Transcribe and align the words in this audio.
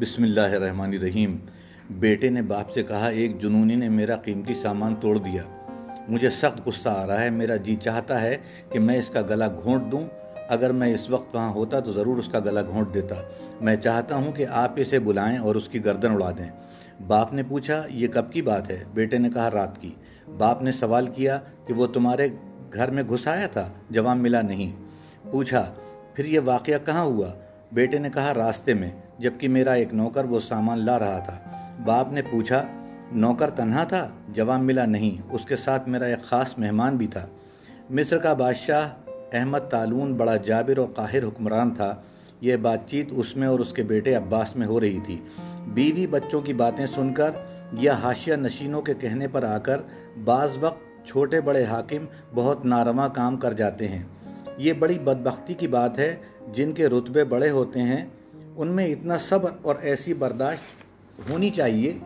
بسم 0.00 0.22
اللہ 0.22 0.40
الرحمن 0.40 0.88
الرحیم۔ 0.88 1.36
بیٹے 1.90 2.30
نے 2.30 2.42
باپ 2.42 2.70
سے 2.70 2.82
کہا، 2.82 3.08
ایک 3.08 3.42
جنونی 3.42 3.74
نے 3.74 3.88
میرا 3.88 4.16
قیمتی 4.16 4.54
سامان 4.54 4.94
توڑ 4.94 5.18
دیا۔ 5.18 5.42
مجھے 6.08 6.30
سخت 6.30 6.66
غصہ 6.66 6.88
آ 6.88 7.06
رہا 7.06 7.20
ہے، 7.20 7.30
میرا 7.30 7.56
جی 7.56 7.76
چاہتا 7.76 8.20
ہے 8.20 8.36
کہ 8.70 8.78
میں 8.78 8.98
اس 8.98 9.08
کا 9.08 9.20
گلا 9.20 9.48
گھونٹ 9.62 9.92
دوں۔ 9.92 10.04
اگر 10.48 10.72
میں 10.72 10.94
اس 10.94 11.10
وقت 11.10 11.34
وہاں 11.34 11.52
ہوتا 11.52 11.80
تو 11.80 11.92
ضرور 11.92 12.16
اس 12.16 12.28
کا 12.28 12.38
گلا 12.38 12.62
گھونٹ 12.62 12.94
دیتا۔ 12.94 13.14
میں 13.60 13.76
چاہتا 13.76 14.16
ہوں 14.16 14.32
کہ 14.32 14.46
آپ 14.46 14.72
اسے 14.76 14.98
بلائیں 14.98 15.38
اور 15.38 15.54
اس 15.54 15.68
کی 15.68 15.84
گردن 15.84 16.10
اڑا 16.10 16.30
دیں۔ 16.30 16.50
باپ 17.06 17.32
نے 17.32 17.42
پوچھا، 17.42 17.82
یہ 17.90 18.08
کب 18.08 18.32
کی 18.32 18.42
بات 18.42 18.70
ہے؟ 18.70 18.84
بیٹے 18.94 19.18
نے 19.18 19.30
کہا، 19.34 19.50
رات 19.50 19.80
کی۔ 19.80 19.94
باپ 20.38 20.62
نے 20.62 20.72
سوال 20.72 21.06
کیا 21.06 21.40
کہ 21.66 21.74
وہ 21.74 21.86
تمہارے 21.86 22.28
گھر 22.72 22.90
میں 22.90 23.02
گھس 23.02 23.28
آیا 23.28 23.46
تھا؟ 23.46 23.68
جواب 23.90 24.16
ملا، 24.16 24.42
نہیں۔ 24.42 24.72
پوچھا، 25.30 25.74
پھر 26.14 26.24
یہ 26.24 26.40
واقعہ 26.44 26.86
کہاں 26.86 27.04
ہوا؟ 27.04 27.28
بیٹے 27.72 27.98
نے 27.98 28.10
کہا، 28.14 28.34
راستے 28.34 28.74
میں۔ 28.74 28.90
جبکہ 29.20 29.48
میرا 29.48 29.72
ایک 29.72 29.94
نوکر 29.94 30.24
وہ 30.24 30.40
سامان 30.40 30.78
لا 30.78 30.98
رہا 30.98 31.18
تھا۔ 31.18 31.38
باپ 31.84 32.12
نے 32.12 32.22
پوچھا، 32.22 32.66
نوکر 33.12 33.50
تنہا 33.50 33.84
تھا؟ 33.84 34.08
جواب 34.28 34.60
ملا 34.60 34.86
نہیں، 34.86 35.22
اس 35.30 35.44
کے 35.44 35.56
ساتھ 35.56 35.88
میرا 35.88 36.04
ایک 36.04 36.22
خاص 36.22 36.58
مہمان 36.58 36.96
بھی 36.96 37.06
تھا۔ 37.06 37.26
مصر 37.90 38.18
کا 38.18 38.32
بادشاہ 38.32 38.88
احمد 39.32 39.58
تالون 39.58 40.14
بڑا 40.14 40.36
جابر 40.36 40.78
اور 40.78 40.86
قاہر 40.86 41.24
حکمران 41.24 41.74
تھا۔ 41.74 41.94
یہ 42.40 42.56
بات 42.56 42.88
چیت 42.88 43.06
اس 43.10 43.36
میں 43.36 43.48
اور 43.48 43.60
اس 43.60 43.72
کے 43.72 43.82
بیٹے 43.82 44.14
عباس 44.14 44.56
میں 44.56 44.66
ہو 44.66 44.80
رہی 44.80 44.98
تھی۔ 45.04 45.20
بیوی 45.66 46.06
بچوں 46.06 46.40
کی 46.40 46.52
باتیں 46.52 46.86
سن 46.86 47.14
کر 47.14 47.30
یا 47.72 47.92
حاشیہ 47.92 48.34
نشینوں 48.34 48.82
کے 48.82 48.94
کہنے 48.94 49.28
پر 49.28 49.42
آ 49.42 49.58
کر 49.58 49.80
بعض 50.24 50.50
وقت 50.60 51.06
چھوٹے 51.06 51.40
بڑے 51.40 51.64
حاکم 51.64 52.04
بہت 52.34 52.64
نارواں 52.64 53.08
کام 53.08 53.36
کر 53.36 53.52
جاتے 53.52 53.88
ہیں۔ 53.88 54.02
یہ 54.56 54.72
بڑی 54.72 54.98
بدبختی 54.98 55.54
کی 55.54 55.68
بات 55.68 55.98
ہے، 55.98 56.16
جن 56.52 56.72
کے 56.72 56.86
رتبے 56.86 57.24
بڑے 57.24 57.50
ہوتے 57.50 57.82
ہیں۔ 57.82 58.06
ان 58.56 58.68
میں 58.68 58.86
اتنا 58.86 59.18
صبر 59.20 59.50
اور 59.62 59.74
ایسی 59.80 60.14
برداشت 60.14 60.60
ہونی 61.30 61.50
چاہیے 61.50 61.98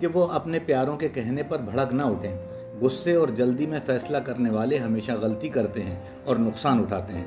کہ 0.00 0.06
وہ 0.06 0.26
اپنے 0.26 0.58
پیاروں 0.58 0.96
کے 0.96 1.08
کہنے 1.08 1.42
پر 1.42 1.58
بھڑک 1.58 1.92
نہ 1.92 2.02
اٹھیں۔ 2.02 2.36
غصے 2.80 3.14
اور 3.14 3.28
جلدی 3.28 3.66
میں 3.66 3.80
فیصلہ 3.86 4.16
کرنے 4.16 4.50
والے 4.50 4.76
ہمیشہ 4.76 5.12
غلطی 5.12 5.48
کرتے 5.48 5.82
ہیں 5.82 5.94
اور 6.24 6.36
نقصان 6.36 6.80
اٹھاتے 6.80 7.12
ہیں۔ 7.12 7.24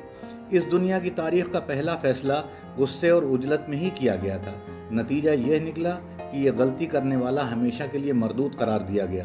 اس 0.49 0.63
دنیا 0.71 0.99
کی 0.99 1.09
تاریخ 1.09 1.51
کا 1.51 1.59
پہلا 1.59 1.95
فیصلہ 1.95 2.33
غصے 2.77 3.09
اور 3.09 3.23
اجلت 3.23 3.69
میں 3.69 3.77
ہی 3.77 3.89
کیا 3.95 4.15
گیا 4.15 4.37
تھا۔ 4.37 4.53
نتیجہ 4.91 5.29
یہ 5.29 5.59
نکلا 5.59 5.99
کہ 6.17 6.37
یہ 6.37 6.51
غلطی 6.57 6.85
کرنے 6.85 7.15
والا 7.15 7.53
ہمیشہ 7.53 7.83
کے 7.91 7.97
لیے 7.97 8.13
مردود 8.13 8.55
قرار 8.57 8.79
دیا 8.79 9.05
گیا۔ 9.05 9.23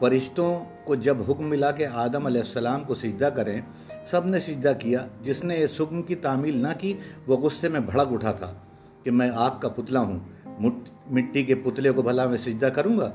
فرشتوں 0.00 0.64
کو 0.84 0.94
جب 0.94 1.16
حکم 1.28 1.48
ملا 1.48 1.70
کہ 1.70 1.86
آدم 1.86 2.26
علیہ 2.26 2.40
السلام 2.40 2.84
کو 2.84 2.94
سجدہ 2.94 3.24
کریں، 3.24 3.60
سب 4.06 4.26
نے 4.26 4.40
سجدہ 4.40 4.72
کیا۔ 4.78 5.06
جس 5.22 5.44
نے 5.44 5.64
اس 5.64 5.80
حکم 5.80 6.02
کی 6.02 6.14
تعمیل 6.14 6.56
نہ 6.56 6.68
کی، 6.78 6.94
وہ 7.26 7.36
غصے 7.36 7.68
میں 7.68 7.80
بھڑک 7.80 8.12
اٹھا 8.12 8.32
تھا 8.32 8.52
کہ 9.02 9.10
میں 9.10 9.30
آگ 9.34 9.50
کا 9.60 9.68
پتلا 9.68 10.00
ہوں۔ 10.00 10.18
مٹی 11.10 11.42
کے 11.42 11.54
پتلے 11.54 11.90
کو 11.90 12.02
بھلا 12.02 12.26
میں 12.26 12.38
سجدہ 12.38 12.66
کروں 12.66 12.98
گا؟ 12.98 13.10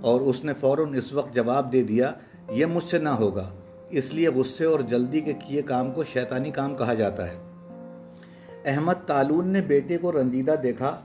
اور 0.00 0.20
اس 0.20 0.44
نے 0.44 0.52
فوراً 0.60 0.94
اس 0.94 1.12
وقت 1.12 1.34
جواب 1.34 1.72
دے 1.72 1.82
دیا، 1.82 2.12
یہ 2.48 2.66
مجھ 2.66 2.84
سے 2.84 2.98
نہ 2.98 3.08
ہوگا۔ 3.08 3.50
اس 3.90 4.14
لیے 4.14 4.28
غصے 4.28 4.64
اور 4.64 4.80
جلدی 4.80 5.20
کے 5.20 5.32
کیے 5.32 5.62
کام 5.62 5.92
کو 5.92 6.04
شیطانی 6.04 6.50
کام 6.50 6.76
کہا 6.76 6.94
جاتا 6.94 7.26
ہے۔ 7.28 7.34
احمد 8.64 8.94
تالون 9.06 9.48
نے 9.48 9.60
بیٹے 9.60 9.98
کو 9.98 10.12
رنجیدہ 10.12 10.54
دیکھا 10.62 11.00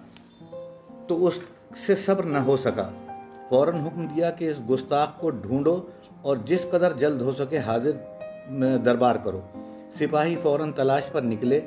تو 1.07 1.27
اس 1.27 1.33
سے 1.77 1.95
صبر 1.95 2.23
نہ 2.23 2.37
ہو 2.37 2.57
سکا۔ 2.57 3.10
فوراً 3.51 3.81
حکم 3.81 4.07
دیا 4.07 4.31
کہ 4.31 4.51
اس 4.51 4.57
گستاخ 4.69 5.19
کو 5.19 5.29
ڈھونڈو 5.29 5.81
اور 6.21 6.37
جس 6.37 6.65
قدر 6.69 6.93
جلد 6.93 7.21
ہو 7.21 7.31
سکے 7.31 7.57
حاضر 7.57 7.91
دربار 8.85 9.15
کرو۔ 9.15 9.41
سپاہی 9.99 10.35
فوراً 10.43 10.71
تلاش 10.71 11.01
پر 11.11 11.21
نکلے۔ 11.21 11.59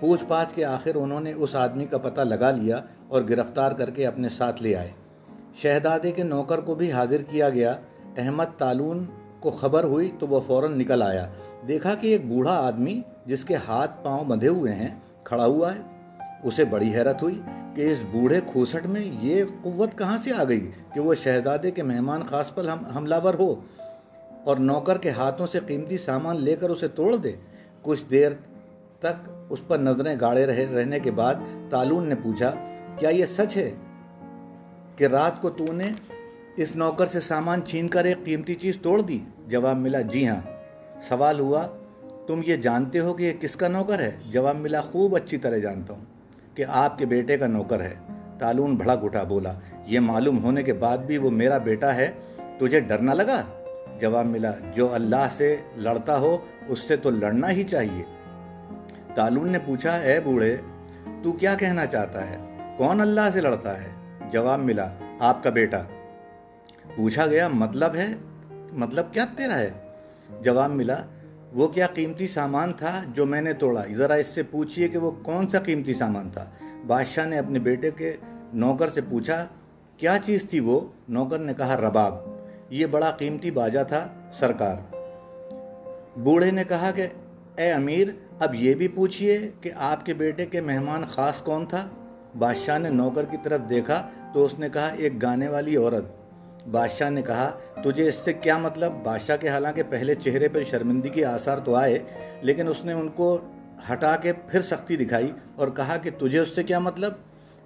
پوچھ 0.00 0.24
پاچھ 0.28 0.54
کے 0.54 0.64
آخر 0.64 0.90
انہوں 0.94 1.20
نے 1.20 1.32
اس 1.32 1.54
آدمی 1.54 1.86
کا 1.86 1.98
پتہ 1.98 2.20
لگا 2.20 2.50
لیا 2.50 2.80
اور 3.08 3.22
گرفتار 3.28 3.72
کر 3.72 3.90
کے 3.90 4.06
اپنے 4.06 4.28
ساتھ 4.28 4.62
لے 4.62 4.76
آئے۔ 4.76 4.90
شہدادے 5.54 6.12
کے 6.12 6.22
نوکر 6.22 6.60
کو 6.60 6.74
بھی 6.74 6.92
حاضر 6.92 7.22
کیا 7.22 7.50
گیا۔ 7.50 7.74
احمد 8.16 8.58
تالون 8.58 9.04
کو 9.40 9.50
خبر 9.50 9.84
ہوئی 9.84 10.10
تو 10.18 10.26
وہ 10.26 10.40
فوراً 10.46 10.78
نکل 10.78 11.02
آیا۔ 11.02 11.26
دیکھا 11.68 11.94
کہ 11.94 12.06
ایک 12.06 12.26
بوڑھا 12.26 12.66
آدمی 12.66 13.00
جس 13.26 13.44
کے 13.44 13.56
ہاتھ 13.68 13.90
پاؤں 14.02 14.24
بندھے 14.24 14.48
ہوئے 14.48 14.74
ہیں، 14.74 14.98
کھڑا 15.24 15.44
ہوا 15.44 15.74
ہے۔ 15.74 15.80
اسے 16.44 16.64
بڑی 16.64 16.94
حیرت 16.94 17.22
ہوئی۔ 17.22 17.40
کہ 17.74 17.92
اس 17.92 17.98
بوڑھے 18.10 18.40
کھوسٹ 18.46 18.86
میں 18.86 19.04
یہ 19.22 19.44
قوت 19.62 19.98
کہاں 19.98 20.18
سے 20.24 20.32
آ 20.32 20.44
گئی 20.44 20.70
کہ 20.94 21.00
وہ 21.00 21.14
شہزادے 21.14 21.70
کے 21.70 21.82
مہمان 21.82 22.22
خاص 22.22 22.54
پر 22.54 22.68
حملہ 22.96 23.14
ور 23.24 23.34
ہو 23.34 23.54
اور 24.44 24.56
نوکر 24.56 24.98
کے 24.98 25.10
ہاتھوں 25.10 25.46
سے 25.46 25.60
قیمتی 25.66 25.98
سامان 25.98 26.42
لے 26.44 26.56
کر 26.56 26.70
اسے 26.70 26.88
توڑ 26.88 27.16
دے؟ 27.16 27.32
کچھ 27.82 28.04
دیر 28.10 28.32
تک 28.98 29.30
اس 29.50 29.60
پر 29.66 29.78
نظریں 29.78 30.16
گاڑے 30.20 30.46
رہے 30.46 30.66
رہنے 30.74 31.00
کے 31.00 31.10
بعد 31.10 31.34
تالون 31.70 32.08
نے 32.08 32.14
پوچھا، 32.14 32.50
کیا 32.98 33.10
یہ 33.10 33.24
سچ 33.26 33.56
ہے 33.56 33.70
کہ 34.96 35.04
رات 35.04 35.42
کو 35.42 35.50
تو 35.50 35.72
نے 35.72 35.88
اس 36.56 36.76
نوکر 36.76 37.06
سے 37.06 37.20
سامان 37.20 37.60
چھین 37.66 37.88
کر 37.88 38.04
ایک 38.04 38.24
قیمتی 38.24 38.54
چیز 38.54 38.78
توڑ 38.82 39.00
دی؟ 39.00 39.18
جواب 39.46 39.76
ملا 39.76 40.00
جی 40.00 40.28
ہاں۔ 40.28 40.40
سوال 41.08 41.40
ہوا، 41.40 41.66
تم 42.26 42.40
یہ 42.46 42.56
جانتے 42.56 43.00
ہو 43.00 43.14
کہ 43.14 43.22
یہ 43.22 43.32
کس 43.40 43.56
کا 43.56 43.68
نوکر 43.68 43.98
ہے؟ 43.98 44.16
جواب 44.30 44.56
ملا، 44.56 44.80
خوب 44.80 45.16
اچھی 45.16 45.36
طرح 45.36 45.56
جانتا 45.56 45.94
ہوں۔ 45.94 46.17
کہ 46.58 46.64
آپ 46.68 46.98
کے 46.98 47.06
بیٹے 47.06 47.38
کا 47.38 47.46
نوکر 47.46 47.80
ہے۔ 47.80 47.94
تالون 48.38 48.74
بھڑک 48.74 49.04
اٹھا، 49.04 49.22
بولا، 49.22 49.52
یہ 49.86 50.00
معلوم 50.00 50.44
ہونے 50.44 50.62
کے 50.62 50.72
بعد 50.72 50.98
بھی 50.98 51.18
وہ 51.18 51.30
میرا 51.30 51.58
بیٹا 51.58 51.94
ہے، 51.94 52.10
تجھے 52.58 52.80
ڈر 52.80 52.98
نہ 52.98 53.10
لگا؟ 53.10 53.42
جواب 54.00 54.26
ملا، 54.26 54.50
جو 54.74 54.94
اللہ 54.94 55.26
سے 55.36 55.56
لڑتا 55.76 56.18
ہو، 56.18 56.36
اس 56.68 56.78
سے 56.80 56.96
تو 56.96 57.10
لڑنا 57.10 57.50
ہی 57.50 57.62
چاہیے۔ 57.62 58.04
تالون 59.14 59.48
نے 59.48 59.58
پوچھا، 59.58 59.96
اے 59.96 60.20
بوڑھے، 60.20 60.56
تو 61.22 61.32
کیا 61.32 61.54
کہنا 61.54 61.86
چاہتا 61.86 62.30
ہے؟ 62.30 62.36
کون 62.76 63.00
اللہ 63.00 63.30
سے 63.32 63.40
لڑتا 63.40 63.84
ہے؟ 63.84 63.90
جواب 64.30 64.60
ملا، 64.60 64.90
آپ 65.20 65.42
کا 65.42 65.50
بیٹا۔ 65.50 65.82
پوچھا 66.96 67.26
گیا 67.26 67.48
مطلب 67.48 67.94
ہے؟ 67.94 68.06
مطلب 68.72 69.12
کیا 69.12 69.24
تیرا 69.36 69.58
ہے؟ 69.58 69.70
جواب 70.40 70.70
ملا 70.70 71.04
وہ 71.52 71.68
کیا 71.68 71.86
قیمتی 71.86 72.26
سامان 72.26 72.72
تھا 72.72 73.02
جو 73.14 73.26
میں 73.26 73.40
نے 73.40 73.52
توڑا؟ 73.52 73.82
ذرا 73.94 74.14
اس 74.14 74.26
سے 74.26 74.42
پوچھئے 74.42 74.88
کہ 74.88 74.98
وہ 74.98 75.10
کون 75.10 75.48
سا 75.48 75.58
قیمتی 75.58 75.94
سامان 75.94 76.30
تھا۔ 76.30 76.44
بادشاہ 76.86 77.26
نے 77.26 77.38
اپنے 77.38 77.58
بیٹے 77.58 77.90
کے 77.90 78.16
نوکر 78.52 78.90
سے 78.90 79.00
پوچھا، 79.00 79.46
کیا 79.96 80.16
چیز 80.24 80.42
تھی 80.50 80.60
وہ؟ 80.60 80.80
نوکر 81.08 81.38
نے 81.38 81.54
کہا، 81.54 81.76
رباب 81.76 82.14
یہ 82.70 82.86
بڑا 82.86 83.10
قیمتی 83.10 83.50
باجا 83.50 83.82
تھا 83.82 84.08
سرکار۔ 84.32 84.94
بوڑھے 86.18 86.50
نے 86.50 86.64
کہا 86.64 86.90
کہ، 86.94 87.06
اے 87.56 87.72
امیر، 87.72 88.08
اب 88.40 88.54
یہ 88.54 88.74
بھی 88.74 88.88
پوچھئے 88.88 89.50
کہ 89.60 89.70
آپ 89.76 90.06
کے 90.06 90.14
بیٹے 90.14 90.46
کے 90.46 90.60
مہمان 90.60 91.04
خاص 91.04 91.42
کون 91.42 91.66
تھا؟ 91.66 91.88
بادشاہ 92.38 92.78
نے 92.78 92.90
نوکر 92.90 93.24
کی 93.24 93.36
طرف 93.42 93.60
دیکھا 93.68 94.08
تو 94.34 94.44
اس 94.44 94.58
نے 94.58 94.68
کہا، 94.68 94.86
ایک 94.86 95.22
گانے 95.22 95.48
والی 95.48 95.76
عورت 95.76 96.04
بادشاہ 96.70 97.10
نے 97.10 97.22
کہا، 97.22 97.50
تجھے 97.84 98.08
اس 98.08 98.14
سے 98.14 98.32
کیا 98.32 98.58
مطلب؟ 98.58 98.92
بادشاہ 99.04 99.36
کے 99.36 99.48
حالانکہ 99.48 99.82
پہلے 99.90 100.14
چہرے 100.14 100.48
پر 100.48 100.62
شرمندگی 100.62 101.08
کے 101.08 101.24
آثار 101.24 101.58
تو 101.58 101.74
آئے، 101.74 101.98
لیکن 102.42 102.68
اس 102.68 102.84
نے 102.84 102.92
ان 102.92 103.08
کو 103.08 103.38
ہٹا 103.92 104.16
کے 104.16 104.32
پھر 104.32 104.62
سختی 104.62 104.96
دکھائی 104.96 105.32
اور 105.54 105.68
کہا 105.68 105.96
کہ 105.96 106.10
تجھے 106.18 106.38
اس 106.38 106.48
سے 106.54 106.62
کیا 106.62 106.78
مطلب؟ 106.78 107.12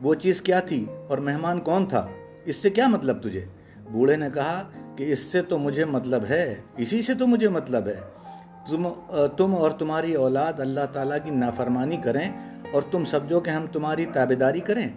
وہ 0.03 0.15
چیز 0.15 0.43
کیا 0.43 0.61
تھی 0.61 0.87
اور 1.09 1.19
مہمان 1.19 1.61
کون 1.61 1.87
تھا؟ 1.87 2.07
اس 2.45 2.57
سے 2.57 2.71
کیا 2.71 2.89
مطلب 2.89 3.23
تجھے؟ 3.23 3.45
بوڑھے 3.91 4.17
نے 4.17 4.29
کہا 4.35 4.63
کہ، 4.97 5.13
اس 5.13 5.19
سے 5.19 5.43
تو 5.43 5.59
مجھے 5.59 5.85
مطلب 5.85 6.25
ہے، 6.31 6.55
اسی 6.77 7.03
سے 7.03 7.15
تو 7.15 7.27
مجھے 7.27 7.49
مطلب 7.49 7.89
ہے۔ 7.89 8.01
تم 8.69 8.89
تم 9.37 9.55
اور 9.55 9.71
تمہاری 9.71 10.15
اولاد 10.15 10.53
اللہ 10.59 10.87
تعالیٰ 10.93 11.19
کی 11.25 11.31
نافرمانی 11.31 11.97
کریں 11.97 12.29
اور 12.73 12.83
تم 12.91 13.05
سمجھو 13.05 13.41
کہ 13.41 13.51
ہم 13.51 13.67
تمہاری 13.73 14.05
تابداری 14.13 14.61
کریں۔ 14.61 14.89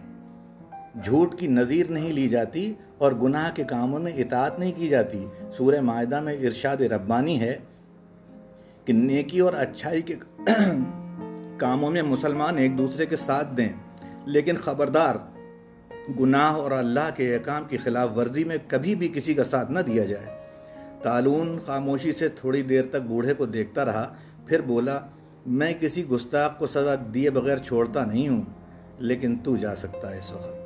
جھوٹ 1.03 1.39
کی 1.39 1.47
نظیر 1.47 1.85
نہیں 1.89 2.13
لی 2.13 2.29
جاتی 2.29 2.73
اور 2.97 3.11
گناہ 3.11 3.51
کے 3.55 3.63
کاموں 3.63 3.99
میں 3.99 4.11
اطاعت 4.13 4.59
نہیں 4.59 4.71
کی 4.75 4.87
جاتی۔ 4.87 5.27
سورہ 5.57 5.81
معاہدہ 5.81 6.21
میں 6.21 6.33
ارشاد 6.33 6.77
ربانی 6.77 7.39
ہے 7.39 7.57
کہ 8.85 8.93
نیکی 8.93 9.39
اور 9.39 9.53
اچھائی 9.53 10.01
کے 10.01 10.15
کاموں 11.57 11.91
میں 11.91 12.01
مسلمان 12.01 12.57
ایک 12.57 12.77
دوسرے 12.77 13.05
کے 13.05 13.17
ساتھ 13.17 13.47
دیں۔ 13.57 13.69
لیکن 14.25 14.55
خبردار، 14.55 15.15
گناہ 16.19 16.53
اور 16.53 16.71
اللہ 16.71 17.09
کے 17.15 17.35
احکام 17.35 17.63
کی 17.69 17.77
خلاف 17.77 18.17
ورزی 18.17 18.43
میں 18.43 18.57
کبھی 18.67 18.95
بھی 18.95 19.07
کسی 19.07 19.33
کا 19.33 19.43
ساتھ 19.43 19.71
نہ 19.71 19.79
دیا 19.79 20.05
جائے۔ 20.05 20.37
تالون 21.03 21.59
خاموشی 21.65 22.11
سے 22.11 22.29
تھوڑی 22.29 22.61
دیر 22.61 22.83
تک 22.85 23.01
بوڑھے 23.07 23.33
کو 23.33 23.45
دیکھتا 23.45 23.85
رہا، 23.85 24.13
پھر 24.45 24.61
بولا، 24.61 24.99
میں 25.45 25.73
کسی 25.79 26.07
گستاخ 26.07 26.59
کو 26.59 26.67
سزا 26.67 26.95
دیے 27.13 27.29
بغیر 27.29 27.57
چھوڑتا 27.57 28.05
نہیں 28.05 28.27
ہوں، 28.27 28.41
لیکن 28.99 29.35
تو 29.35 29.57
جا 29.57 29.75
سکتا 29.75 30.13
ہے 30.13 30.19
اس 30.19 30.31
وقت۔ 30.31 30.64